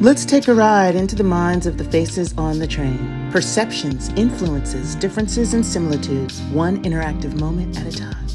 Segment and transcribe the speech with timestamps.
[0.00, 3.28] Let's take a ride into the minds of the faces on the train.
[3.32, 8.26] Perceptions, influences, differences, and similitudes, one interactive moment at a time.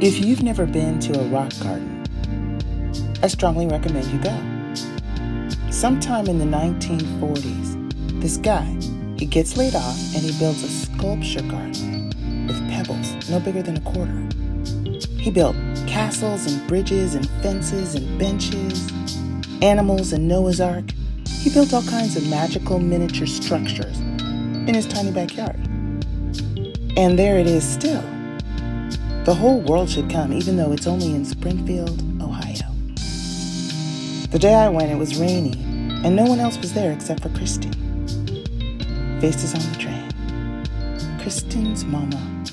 [0.00, 2.04] If you've never been to a rock garden,
[3.24, 5.72] I strongly recommend you go.
[5.72, 8.66] Sometime in the 1940s, this guy,
[9.18, 13.78] he gets laid off and he builds a sculpture garden with pebbles no bigger than
[13.78, 14.28] a quarter.
[15.18, 15.56] He built
[15.88, 18.92] castles and bridges and fences and benches
[19.64, 20.84] animals and Noah's Ark,
[21.26, 25.56] he built all kinds of magical miniature structures in his tiny backyard.
[26.98, 28.04] And there it is still.
[29.24, 32.70] The whole world should come, even though it's only in Springfield, Ohio.
[34.30, 35.54] The day I went, it was rainy,
[36.04, 37.72] and no one else was there except for Kristen.
[39.22, 41.18] Faces on the train.
[41.20, 42.43] Kristen's mama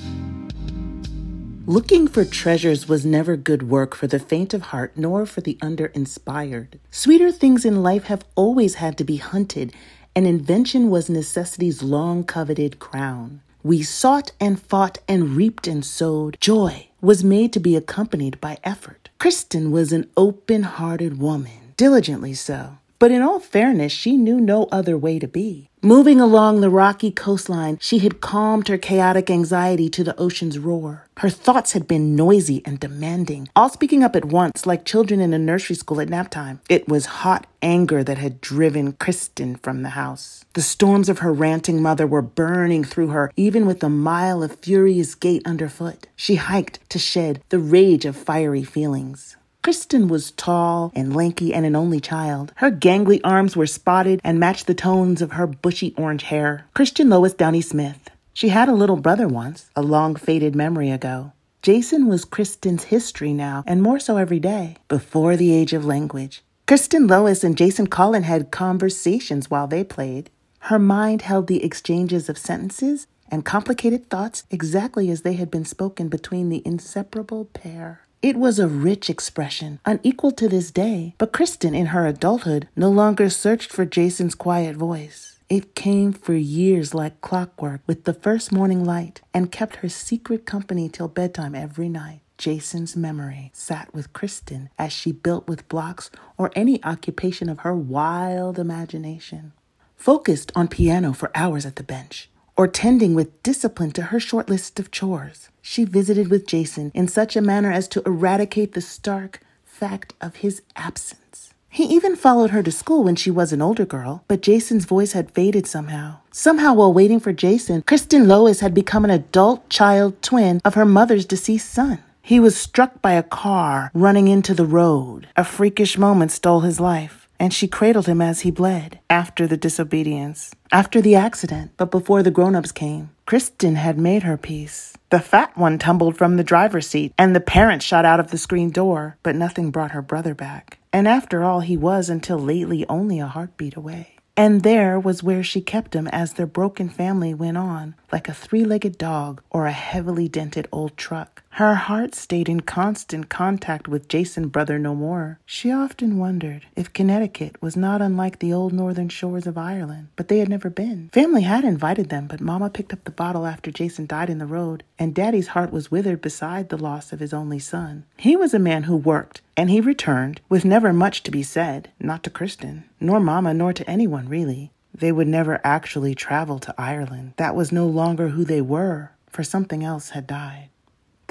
[1.68, 5.60] Looking for treasures was never good work for the faint of heart nor for the
[5.62, 6.80] under inspired.
[6.90, 9.72] Sweeter things in life have always had to be hunted,
[10.16, 13.42] and invention was necessity's long coveted crown.
[13.62, 16.38] We sought and fought and reaped and sowed.
[16.42, 19.10] Joy was made to be accompanied by effort.
[19.20, 22.78] Kristen was an open hearted woman, diligently so.
[23.02, 25.72] But in all fairness, she knew no other way to be.
[25.82, 31.08] Moving along the rocky coastline, she had calmed her chaotic anxiety to the ocean's roar.
[31.18, 35.34] Her thoughts had been noisy and demanding, all speaking up at once like children in
[35.34, 36.62] a nursery school at nap time.
[36.70, 40.46] It was hot anger that had driven Kristen from the house.
[40.54, 44.60] The storms of her ranting mother were burning through her, even with a mile of
[44.60, 46.06] furious gait underfoot.
[46.16, 49.38] She hiked to shed the rage of fiery feelings.
[49.64, 52.52] Kristen was tall and lanky and an only child.
[52.56, 56.66] Her gangly arms were spotted and matched the tones of her bushy orange hair.
[56.74, 58.10] Kristen Lois Downey Smith.
[58.34, 61.34] She had a little brother once, a long faded memory ago.
[61.62, 66.44] Jason was Kristen's history now, and more so every day, before the age of language.
[66.66, 70.32] Kristen Lois and Jason Collin had conversations while they played.
[70.60, 75.66] Her mind held the exchanges of sentences and complicated thoughts exactly as they had been
[75.66, 78.08] spoken between the inseparable pair.
[78.22, 82.88] It was a rich expression, unequal to this day, but Kristen, in her adulthood, no
[82.88, 85.40] longer searched for Jason's quiet voice.
[85.50, 90.46] It came for years like clockwork with the first morning light and kept her secret
[90.46, 92.22] company till bedtime every night.
[92.38, 97.76] Jason's memory sat with Kristen as she built with blocks or any occupation of her
[97.76, 99.52] wild imagination.
[99.98, 102.30] Focused on piano for hours at the bench,
[102.62, 105.50] or tending with discipline to her short list of chores.
[105.64, 110.36] She visited with Jason in such a manner as to eradicate the stark fact of
[110.36, 111.56] his absence.
[111.70, 115.14] He even followed her to school when she was an older girl, but Jason's voice
[115.14, 116.18] had faded somehow.
[116.30, 120.86] Somehow, while waiting for Jason, Kristen Lois had become an adult child twin of her
[120.86, 121.98] mother's deceased son.
[122.22, 125.30] He was struck by a car running into the road.
[125.36, 129.58] A freakish moment stole his life and she cradled him as he bled after the
[129.58, 133.10] disobedience, after the accident, but before the grown ups came.
[133.26, 134.96] Kristen had made her peace.
[135.10, 138.38] The fat one tumbled from the driver's seat, and the parents shot out of the
[138.38, 140.78] screen door, but nothing brought her brother back.
[140.94, 144.18] And after all, he was until lately only a heartbeat away.
[144.38, 148.36] And there was where she kept him as their broken family went on, like a
[148.36, 151.44] three legged dog or a heavily dented old truck.
[151.56, 155.40] Her heart stayed in constant contact with Jason Brother no more.
[155.46, 160.30] She often wondered if Connecticut was not unlike the old northern shores of Ireland, but
[160.30, 161.10] they had never been.
[161.12, 164.46] Family had invited them, but Mama picked up the bottle after Jason died in the
[164.46, 168.06] road, and Daddy's heart was withered beside the loss of his only son.
[168.16, 171.90] He was a man who worked, and he returned with never much to be said,
[172.00, 174.72] not to Kristen, nor Mama, nor to anyone really.
[174.94, 177.34] They would never actually travel to Ireland.
[177.36, 180.70] That was no longer who they were, for something else had died.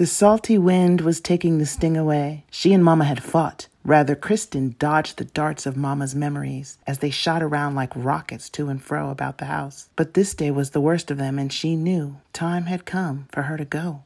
[0.00, 2.44] The salty wind was taking the sting away.
[2.50, 3.68] She and Mama had fought.
[3.84, 8.70] Rather, Kristen dodged the darts of Mama's memories as they shot around like rockets to
[8.70, 9.90] and fro about the house.
[9.96, 13.42] But this day was the worst of them, and she knew time had come for
[13.42, 14.04] her to go.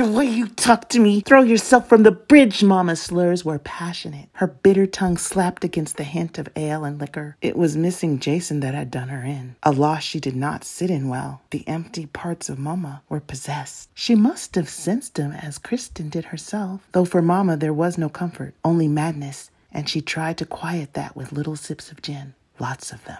[0.00, 4.30] The way you talk to me, throw yourself from the bridge, Mama's slurs were passionate.
[4.32, 7.36] Her bitter tongue slapped against the hint of ale and liquor.
[7.42, 9.56] It was missing Jason that had done her in.
[9.62, 11.42] A loss she did not sit in well.
[11.50, 13.90] The empty parts of Mama were possessed.
[13.92, 18.08] She must have sensed him as Kristen did herself, though for Mama there was no
[18.08, 22.32] comfort, only madness, and she tried to quiet that with little sips of gin.
[22.58, 23.18] Lots of them.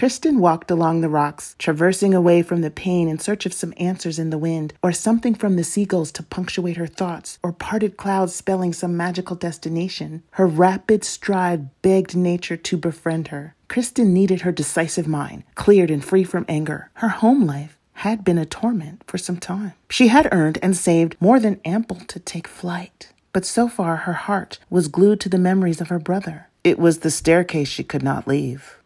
[0.00, 4.18] Kristen walked along the rocks, traversing away from the pain in search of some answers
[4.18, 8.34] in the wind, or something from the seagulls to punctuate her thoughts, or parted clouds
[8.34, 10.22] spelling some magical destination.
[10.30, 13.54] Her rapid stride begged nature to befriend her.
[13.68, 16.88] Kristen needed her decisive mind, cleared and free from anger.
[16.94, 19.74] Her home life had been a torment for some time.
[19.90, 23.12] She had earned and saved more than ample to take flight.
[23.34, 26.48] But so far her heart was glued to the memories of her brother.
[26.64, 28.79] It was the staircase she could not leave.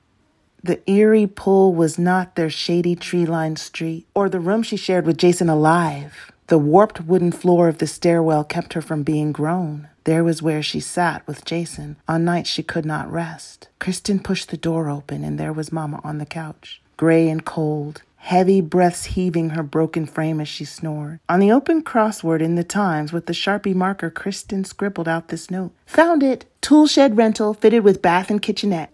[0.64, 5.04] The eerie pool was not their shady tree lined street or the room she shared
[5.04, 6.32] with Jason alive.
[6.46, 9.88] The warped wooden floor of the stairwell kept her from being grown.
[10.04, 13.68] There was where she sat with Jason on nights she could not rest.
[13.78, 18.00] Kristen pushed the door open, and there was Mama on the couch, gray and cold,
[18.16, 21.20] heavy breaths heaving her broken frame as she snored.
[21.28, 25.50] On the open crossword in the Times with the Sharpie marker, Kristen scribbled out this
[25.50, 26.46] note Found it!
[26.62, 28.93] Tool shed rental fitted with bath and kitchenette.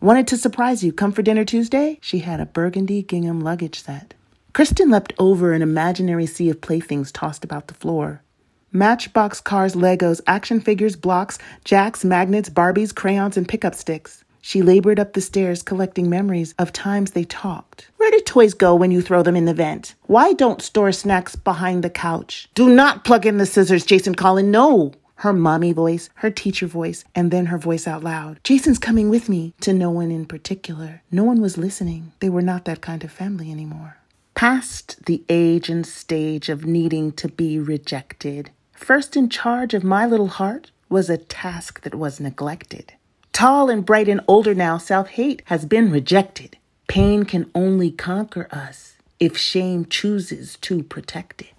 [0.00, 0.92] Wanted to surprise you.
[0.92, 1.98] Come for dinner Tuesday?
[2.00, 4.14] She had a burgundy gingham luggage set.
[4.52, 8.22] Kristen leapt over an imaginary sea of playthings tossed about the floor.
[8.70, 14.22] Matchbox cars, Legos, action figures, blocks, jacks, magnets, Barbies, crayons, and pickup sticks.
[14.40, 17.90] She labored up the stairs, collecting memories of times they talked.
[17.96, 19.96] Where do toys go when you throw them in the vent?
[20.06, 22.48] Why don't store snacks behind the couch?
[22.54, 24.52] Do not plug in the scissors, Jason Collin.
[24.52, 28.38] No her mommy voice, her teacher voice, and then her voice out loud.
[28.44, 31.02] Jason's coming with me to no one in particular.
[31.10, 32.12] No one was listening.
[32.20, 33.96] They were not that kind of family anymore.
[34.34, 40.06] Past the age and stage of needing to be rejected, first in charge of my
[40.06, 42.92] little heart was a task that was neglected.
[43.32, 46.56] Tall and bright and older now, self hate has been rejected.
[46.86, 51.52] Pain can only conquer us if shame chooses to protect it.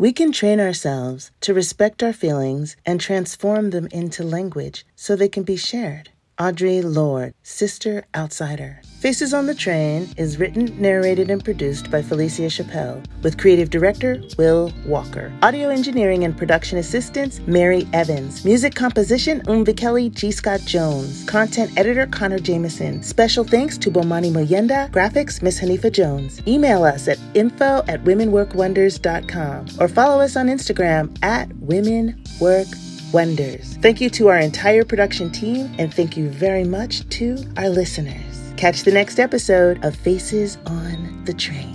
[0.00, 5.28] We can train ourselves to respect our feelings and transform them into language so they
[5.28, 6.08] can be shared.
[6.40, 8.80] Audre Lorde, Sister Outsider.
[8.98, 14.22] Faces on the Train is written, narrated, and produced by Felicia Chappelle, with creative director
[14.38, 15.30] Will Walker.
[15.42, 18.42] Audio engineering and production assistants Mary Evans.
[18.42, 20.30] Music composition Umvi Kelly G.
[20.30, 21.24] Scott Jones.
[21.24, 23.02] Content editor Connor Jameson.
[23.02, 24.90] Special thanks to Bomani Moyenda.
[24.90, 26.40] Graphics Miss Hanifa Jones.
[26.48, 33.76] Email us at info at womenworkwonders.com or follow us on Instagram at womenworkwonders wonders.
[33.82, 38.52] Thank you to our entire production team, and thank you very much to our listeners.
[38.56, 41.74] Catch the next episode of Faces on the Train.